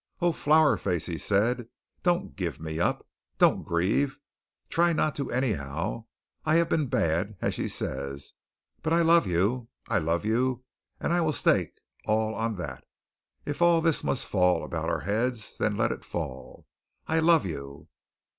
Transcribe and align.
"Oh, 0.19 0.31
Flower 0.31 0.77
Face," 0.77 1.05
he 1.05 1.19
said, 1.19 1.67
"don't 2.01 2.35
give 2.35 2.59
me 2.59 2.79
up! 2.79 3.07
Don't 3.37 3.61
grieve. 3.61 4.17
Try 4.67 4.93
not 4.93 5.15
to, 5.17 5.29
anyhow. 5.31 6.05
I 6.43 6.55
have 6.55 6.69
been 6.69 6.87
bad, 6.87 7.37
as 7.39 7.53
she 7.53 7.67
says, 7.67 8.33
but 8.81 8.93
I 8.93 9.01
love 9.03 9.27
you. 9.27 9.69
I 9.89 9.99
love 9.99 10.25
you, 10.25 10.63
and 10.99 11.13
I 11.13 11.21
will 11.21 11.33
stake 11.33 11.75
all 12.07 12.33
on 12.33 12.55
that. 12.55 12.83
If 13.45 13.61
all 13.61 13.79
this 13.79 14.03
must 14.03 14.25
fall 14.25 14.63
about 14.63 14.89
our 14.89 15.01
heads, 15.01 15.55
then 15.59 15.77
let 15.77 15.91
it 15.91 16.03
fall. 16.03 16.65
I 17.05 17.19
love 17.19 17.45
you." 17.45 17.87